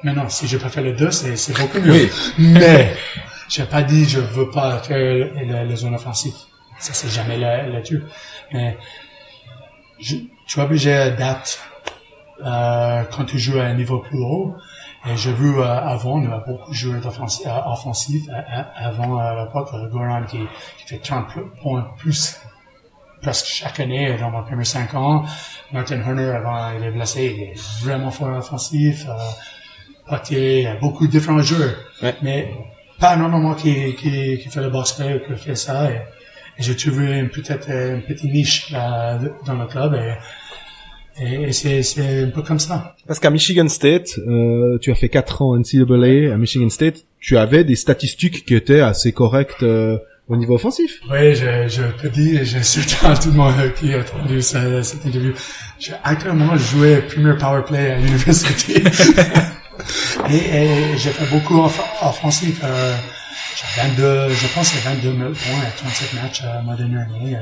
[0.02, 1.92] Mais non, si je peux faire le 2, c'est, c'est beaucoup mieux.
[1.92, 2.10] Oui.
[2.38, 2.96] Mais,
[3.48, 6.34] j'ai pas dit je veux pas faire la, la zone offensive.
[6.78, 8.02] Ça, c'est jamais là- là-dessus.
[8.52, 8.76] Mais,
[10.00, 11.58] je, tu es obligé d'adapter
[12.44, 14.54] euh, quand tu joues à un niveau plus haut.
[15.06, 18.62] Et j'ai vu euh, avant, on a beaucoup de joueurs d'offensi- euh, offensifs euh, euh,
[18.76, 20.38] avant euh, l'époque, Goran qui,
[20.78, 22.36] qui fait 30 pl- points plus
[23.22, 25.24] presque chaque année dans mes premiers 5 ans.
[25.72, 29.06] Martin Horner, avant il est blessé, il est vraiment fort offensif.
[29.08, 29.12] Euh,
[30.08, 31.74] Potier, il y a beaucoup de différents joueurs.
[32.02, 32.14] Ouais.
[32.22, 32.54] Mais
[33.00, 35.90] pas normalement qui, qui, qui fait le ou qui fait ça.
[35.90, 35.94] Et,
[36.58, 39.94] et j'ai trouvé une, peut-être euh, une petite niche euh, dans le club.
[41.20, 42.94] Et, et, c'est, c'est un peu comme ça.
[43.06, 47.36] Parce qu'à Michigan State, euh, tu as fait 4 ans NCAA, à Michigan State, tu
[47.36, 51.00] avais des statistiques qui étaient assez correctes euh, au niveau offensif.
[51.10, 54.82] Oui, je, je peux dire, je suis à tout le monde qui a entendu ce-
[54.82, 55.32] cette interview.
[55.80, 58.82] J'ai actuellement joué premier power play à l'université.
[60.30, 62.60] et, et j'ai fait beaucoup off- offensif.
[62.64, 62.94] Euh,
[63.56, 67.02] j'ai 22, je pense que c'est 22 000 points à 37 matchs à ma dernière
[67.08, 67.36] année.
[67.36, 67.40] Euh,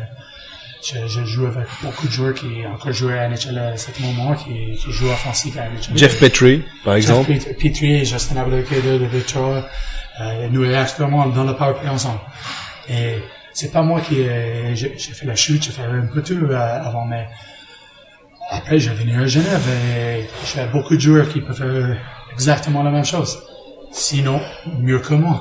[0.88, 3.90] Je, je joue avec beaucoup de joueurs qui ont encore joué à NHL à ce
[4.00, 5.96] moment, qui, qui jouent offensif à NHL.
[5.98, 7.32] Jeff Petrie, par exemple.
[7.32, 9.62] Jeff Pet- Petrie, Justin Abdelkader de Victor,
[10.18, 12.20] Euh, nous est actuellement dans le powerplay ensemble.
[12.88, 13.16] Et
[13.52, 16.88] c'est pas moi qui ai, j'ai fait la chute, j'ai fait un peu tout euh,
[16.88, 17.26] avant, mais
[18.50, 21.98] après j'ai venu à Genève et j'ai beaucoup de joueurs qui peuvent faire
[22.36, 23.32] exactement la même chose.
[23.90, 24.40] Sinon,
[24.78, 25.38] mieux que moi.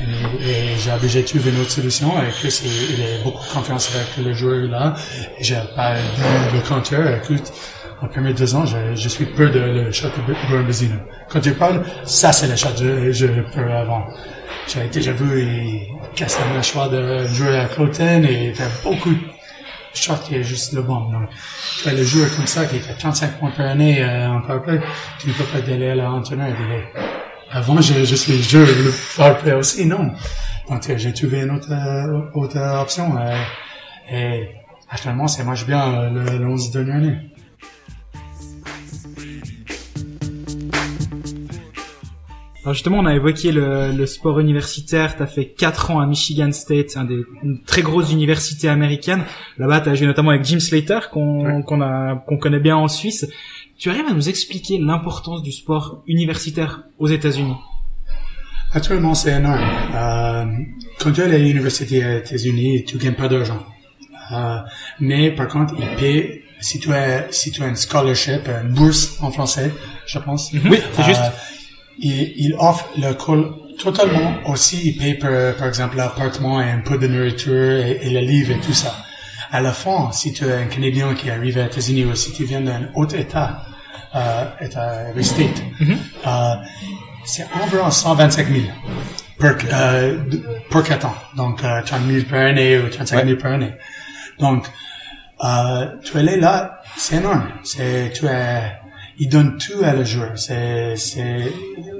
[0.00, 4.26] Et, et j'ai j'ai trouvé une autre solution et Chris il, a beaucoup confiance avec
[4.26, 4.94] le joueur là.
[5.40, 7.52] J'ai pas dit le compteur, écoute,
[8.00, 10.98] en premier deux ans, je, suis peu de le shot de Bernardino.
[11.28, 14.04] Quand tu parles, ça c'est le shot que je peux avant.
[14.68, 19.10] J'ai déjà vu il casse la mâchoire de jouer à Cloten et il fait beaucoup
[19.10, 19.37] de
[19.94, 21.10] shots qui est juste le bon.
[21.10, 21.28] Donc,
[21.82, 24.80] tu as le joueur comme ça qui fait 35 points par année euh, en powerplay,
[25.18, 26.48] tu ne peux pas délayer l'entraîneur.
[27.50, 30.12] Avant, je, je suis joueur de powerplay aussi, non.
[30.68, 33.16] Donc, euh, j'ai trouvé une autre, euh, autre option.
[33.18, 33.36] euh,
[34.10, 34.48] et
[34.90, 37.16] actuellement, ça marche bien euh, le, le 11 dernière année.
[42.68, 45.16] Alors justement, on a évoqué le, le sport universitaire.
[45.16, 49.24] T'as fait quatre ans à Michigan State, un des, une très grosse université américaine.
[49.56, 53.26] Là-bas, t'as joué notamment avec Jim Slater, qu'on qu'on a qu'on connaît bien en Suisse.
[53.78, 57.56] Tu arrives à nous expliquer l'importance du sport universitaire aux États-Unis?
[58.74, 59.64] Actuellement, c'est énorme.
[59.94, 60.44] Euh,
[61.00, 63.64] quand tu es à l'université aux États-Unis, tu gagnes pas d'argent.
[64.30, 64.58] Euh,
[65.00, 69.16] mais par contre, ils paient, si tu as, si tu as une scholarship, une bourse
[69.22, 69.72] en français,
[70.04, 70.52] je pense.
[70.52, 71.22] Oui, c'est juste.
[71.98, 74.34] Euh, ils, ils offrent l'école totalement.
[74.46, 78.20] Aussi, ils payent par, par exemple l'appartement et un peu de nourriture et, et le
[78.20, 78.94] livre et tout ça.
[79.50, 82.44] À la fin, si tu es un Canadien qui arrive aux États-Unis ou si tu
[82.44, 83.62] viens d'un autre État,
[84.14, 85.62] euh, État, state,
[86.26, 86.54] euh,
[87.24, 88.60] c'est environ 125 000
[89.38, 91.14] per, euh, de- per quatre ans.
[91.36, 93.72] Donc, euh, 30 000 par année ou 35 000 par année.
[94.38, 94.66] Donc,
[95.44, 97.48] euh, tu es là, c'est énorme.
[97.62, 98.72] C'est, tu es,
[99.18, 100.38] il donne tout à le joueur.
[100.38, 101.52] C'est, c'est,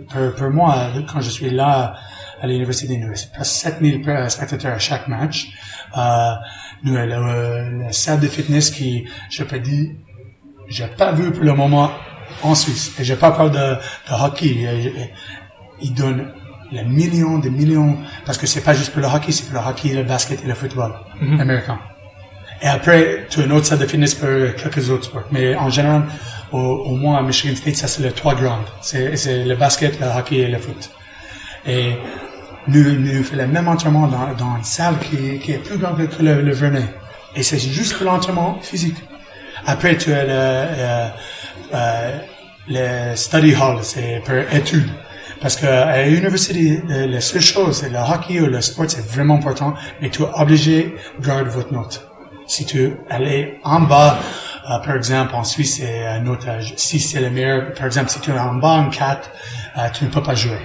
[0.09, 1.95] pour, pour moi, quand je suis là
[2.41, 5.49] à l'université, nous, c'est presque 7000 spectateurs à chaque match.
[5.97, 6.33] Euh,
[6.85, 9.91] nous, la salle de fitness qui, je peux dire,
[10.69, 11.91] j'ai pas vu pour le moment
[12.43, 12.95] en Suisse.
[13.01, 15.13] Et j'ai pas parlé de, de hockey.
[15.81, 16.33] Ils donnent
[16.71, 19.67] les millions, des millions, parce que c'est pas juste pour le hockey, c'est pour le
[19.67, 20.93] hockey, le basket et le football
[21.41, 21.79] américain.
[22.61, 25.25] Et après, tu as une autre salle de fitness pour quelques autres sports.
[25.31, 26.03] Mais en général,
[26.53, 28.67] au, moins à Michigan State, ça c'est les trois grandes.
[28.81, 30.91] C'est, le basket, le hockey et le foot.
[31.67, 31.93] Et
[32.67, 36.09] nous, nous faisons le même entraînement dans, dans une salle qui, qui est plus grande
[36.09, 36.89] que le, le Vernet.
[37.35, 38.97] Et c'est juste l'entraînement physique.
[39.67, 41.09] Après, tu as le, euh,
[41.75, 42.19] euh,
[42.69, 44.91] le study hall, c'est pour études.
[45.41, 49.07] Parce que à l'université, euh, la seule chose, c'est le hockey ou le sport, c'est
[49.07, 52.09] vraiment important, mais tu es obligé de garder votre note.
[52.47, 54.19] Si tu allais en bas,
[54.71, 57.73] euh, par exemple, en Suisse, c'est un notage 6, c'est le meilleur.
[57.75, 59.31] Par exemple, si tu es en bas en 4,
[59.79, 60.59] euh, tu ne peux pas jouer.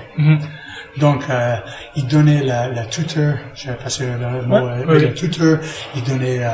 [0.97, 1.55] Donc, euh,
[1.95, 5.01] il donnait la, la tuteur, je vais passer le mot, euh, oui.
[5.01, 5.59] le tuteur,
[5.95, 6.49] il donnait euh,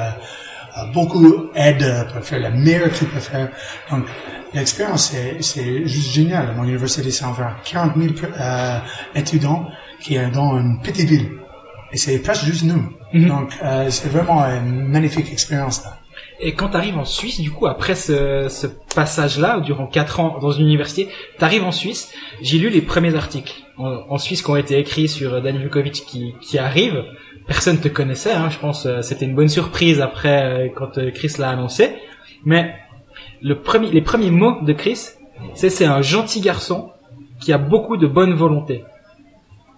[0.77, 3.49] euh, beaucoup d'aide pour faire le meilleur que tu peux faire.
[3.91, 4.05] Donc,
[4.53, 6.53] l'expérience, c'est, juste génial.
[6.55, 8.79] Mon université, c'est environ 40 000 euh,
[9.15, 9.67] étudiants
[9.99, 11.31] qui est dans une petite ville.
[11.91, 12.93] Et c'est presque juste nous.
[13.13, 15.83] Donc, euh, c'est vraiment une magnifique expérience.
[15.83, 15.98] Là.
[16.41, 20.37] Et quand tu arrives en Suisse, du coup, après ce, ce passage-là, durant quatre ans
[20.41, 22.11] dans une université, tu arrives en Suisse.
[22.41, 26.05] J'ai lu les premiers articles en, en Suisse qui ont été écrits sur Dani Vukovic
[26.05, 27.03] qui, qui arrive.
[27.45, 28.85] Personne te connaissait, hein, je pense.
[28.85, 31.95] euh, C'était une bonne surprise après euh, quand euh, Chris l'a annoncé.
[32.45, 32.73] Mais
[33.41, 34.99] le premier, les premiers mots de Chris,
[35.55, 36.91] c'est c'est un gentil garçon
[37.41, 38.85] qui a beaucoup de bonne volonté.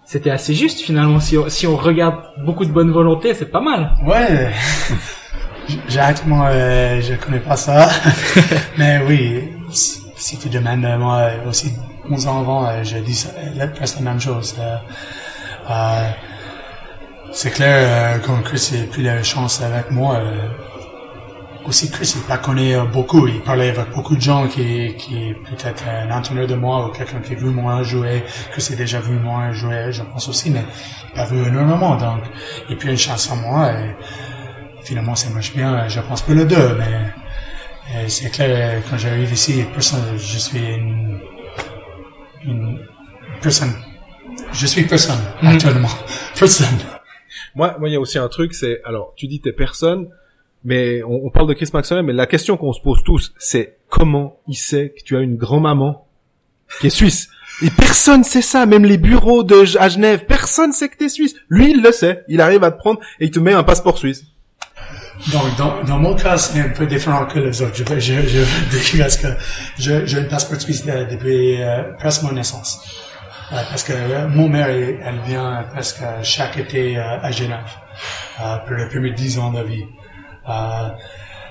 [0.04, 1.18] C'était assez juste finalement.
[1.18, 3.94] Si on, si on regarde beaucoup de bonne volonté, c'est pas mal.
[4.06, 4.50] Ouais.
[5.88, 7.88] J'ai actuellement, euh, je connais pas ça.
[8.78, 9.42] Mais oui,
[10.22, 11.72] si tu demandes euh, moi aussi
[12.08, 13.30] 11 ans avant, euh, je dis ça,
[13.74, 14.54] presque la même chose.
[15.68, 16.10] Euh,
[17.32, 20.20] c'est clair, quand Chris a pris la chance avec moi,
[21.64, 23.26] aussi Chris, il pas connaît beaucoup.
[23.26, 27.20] Il parlait avec beaucoup de gens qui, qui peut-être un entraîneur de moi ou quelqu'un
[27.20, 28.22] qui a vu moi jouer,
[28.54, 30.64] que c'est déjà vu moi jouer, je pense aussi, mais
[31.08, 31.96] il pas vu énormément.
[31.96, 32.20] Donc,
[32.68, 33.72] et puis une chance en moi.
[33.72, 33.96] Et,
[34.84, 35.88] finalement, ça marche bien.
[35.88, 37.12] Je pense pas le deux, mais
[37.94, 41.20] euh, c'est clair, quand j'arrive ici, personne, je suis une,
[42.44, 42.78] une
[43.40, 43.72] personne.
[44.52, 45.88] Je suis personne, actuellement.
[46.38, 46.78] Personne.
[47.54, 50.08] Moi, moi, il y a aussi un truc, c'est, alors, tu dis t'es personne,
[50.64, 53.76] mais on, on parle de Chris Maxwell, mais la question qu'on se pose tous, c'est
[53.88, 56.06] comment il sait que tu as une grand-maman
[56.80, 57.28] qui est suisse?
[57.62, 61.34] Et personne sait ça, même les bureaux de à Genève, personne sait que t'es suisse.
[61.48, 62.24] Lui, il le sait.
[62.28, 64.24] Il arrive à te prendre et il te met un passeport suisse.
[65.30, 67.76] Donc, dans, dans mon cas, c'est un peu différent que les autres.
[67.76, 69.28] Je, je, je, parce que
[69.78, 72.80] je, j'ai une passeport suisse de- depuis euh, presque mon naissance.
[73.52, 77.58] Euh, parce que euh, mon mère, elle, vient presque chaque été euh, à Genève
[78.42, 79.84] euh, pour les premiers 10 ans de vie.
[80.48, 80.88] Euh,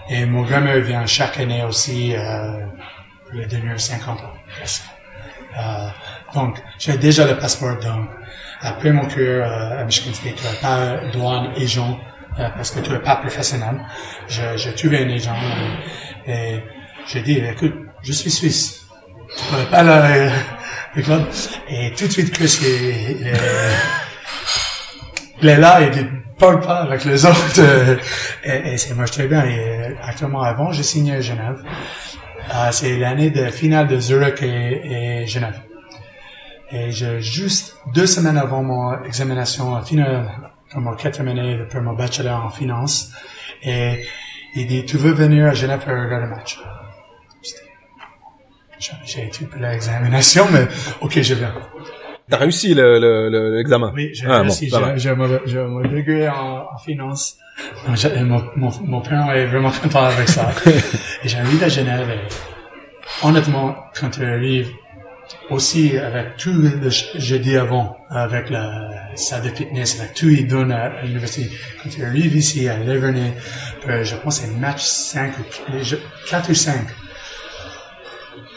[0.09, 2.65] et mon grand-mère vient chaque année aussi euh,
[3.29, 4.33] pour les derniers 50 ans.
[4.57, 4.83] presque.
[5.57, 5.87] Euh,
[6.33, 7.77] donc, j'ai déjà le passeport.
[7.77, 8.09] Donc,
[8.61, 11.99] après mon euh, à Michigan State, pas douane agent
[12.39, 13.79] euh, parce que tu n'es pas professionnel.
[14.27, 15.35] Je- J'ai trouvé un agent
[16.27, 16.63] et, et
[17.07, 18.81] j'ai dit, écoute, je suis suisse.
[19.37, 20.29] Tu pourrais pas le,
[20.95, 21.23] le club?
[21.69, 22.59] Et tout de suite, Chris,
[25.41, 26.03] il, est, là, il ne
[26.37, 27.59] parle pas avec les autres.
[27.59, 27.95] euh,
[28.43, 29.43] et, et ça marche très bien.
[29.45, 31.63] Et actuellement, avant, j'ai signé à Genève.
[32.53, 35.59] Euh, c'est l'année de finale de Zurich et, et Genève.
[36.71, 40.29] Et je, juste deux semaines avant mon examination finale,
[40.73, 43.11] comme mon quatrième année de- pour mon bachelor en finance,
[43.63, 44.05] et
[44.55, 46.59] il dit, tu veux venir à Genève pour regarder le match?
[49.05, 50.67] J'ai- été pour l'examination, mais
[51.01, 51.53] ok, je viens.
[52.29, 53.91] T'as réussi le- le- le- l'examen?
[53.93, 54.69] Oui, j'ai Ah, bon, réussi.
[54.69, 54.95] va.
[54.97, 55.27] j'ai mon,
[55.81, 57.37] degré en, en finance.
[57.85, 60.49] Donc, mon, mon, mon père est vraiment content avec ça.
[61.23, 64.71] et j'arrive à Genève et honnêtement, quand tu arrives
[65.49, 70.47] aussi avec tout le j'ai dit avant, avec la salle de fitness, avec tout ils
[70.47, 73.33] donnent à, l'université, quand tu arrives ici à Lavernay,
[73.81, 75.43] pour, je pense c'est match 5 ou
[76.29, 76.87] 4 ou 5,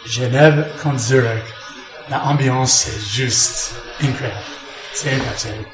[0.06, 1.44] Genève contre Zurich,
[2.10, 4.40] l'ambiance c'est juste incroyable.
[4.92, 5.66] C'est incroyable.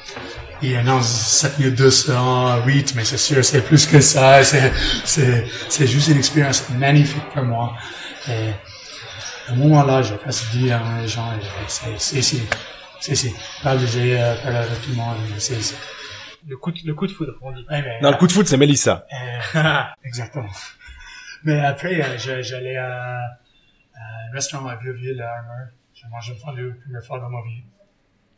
[0.63, 4.43] Il annonce 7 minutes 200, 8, mais c'est sûr, c'est plus que ça.
[4.43, 7.73] C'est, juste une expérience magnifique pour moi.
[9.51, 11.29] À un moment-là, j'ai presque dit à les gens,
[11.67, 12.21] c'est,
[13.01, 13.33] c'est
[13.65, 15.75] obligé, euh, tout le monde, mais c'est.
[16.47, 17.65] Le coup de, le coup de foudre, on dit.
[17.69, 19.05] Ouais, mais, Non, le coup de foot, c'est Mélissa.
[19.55, 20.49] euh, exactement.
[21.43, 25.67] Mais après, euh, je- j'allais à, à un restaurant à Vieux-Ville, à Armour.
[25.93, 27.63] J'ai mangé une fois le première fois dans ma vie.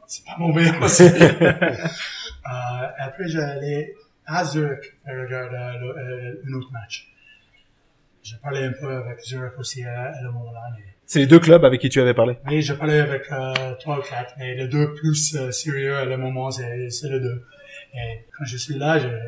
[0.08, 1.04] C'est pas mauvais aussi.
[1.42, 3.94] euh, après, j'allais
[4.26, 7.08] à Zurich pour regarder euh, un autre match.
[8.24, 10.62] J'ai parlé un peu avec Zurich aussi à, à le moment-là.
[10.78, 12.38] Mais, C'est les deux clubs avec qui tu avais parlé?
[12.48, 16.06] Oui, j'ai parlé avec euh, trois ou quatre, mais les deux plus euh, sérieux à
[16.06, 17.44] le moment, c'est c'est les deux.
[17.94, 19.20] Et quand je suis là, j'ai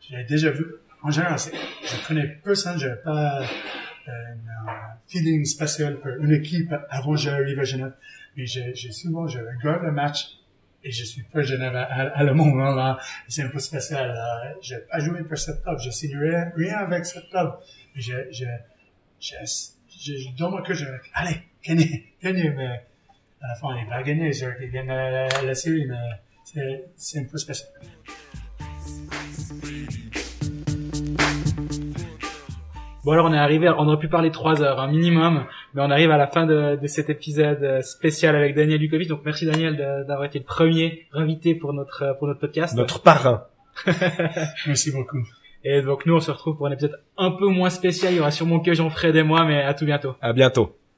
[0.00, 0.66] j'ai déjà vu.
[1.02, 7.12] En général, je connais personne, j'ai pas euh, un feeling spécial pour une équipe avant
[7.14, 7.94] que j'arrive à Genève.
[8.36, 10.18] Mais j'ai j'ai souvent, je regarde le match
[10.84, 12.98] et je suis pas Genève à, à, à le moment là.
[13.28, 14.10] C'est un peu spécial.
[14.10, 17.54] Euh, j'ai pas joué pour cette club, je signe rien, rien avec cette club.
[17.94, 18.46] Je, je,
[19.20, 22.84] je, je, je, dans mon cœur, je allez, gagnez, gagnez, mais
[23.40, 27.18] à la fin, il va gagner, c'est qu'il gagne la, la, la série, mais c'est
[27.20, 27.68] un peu spécial.
[33.04, 35.90] Bon alors on est arrivé, on aurait pu parler trois heures, un minimum, mais on
[35.90, 39.08] arrive à la fin de, de cet épisode euh, spécial avec Daniel Lukovic.
[39.08, 42.76] Donc merci Daniel d'avoir été le premier invité pour notre euh, pour notre podcast.
[42.76, 43.44] Notre parrain.
[44.66, 45.26] Merci beaucoup.
[45.64, 48.12] Et donc nous on se retrouve pour un épisode un peu moins spécial.
[48.12, 50.14] Il y aura sûrement que Jean-Fred et moi, mais à tout bientôt.
[50.20, 50.76] À bientôt.